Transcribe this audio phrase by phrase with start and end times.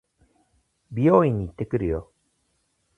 [0.89, 2.11] 美容院に行ってくるよ。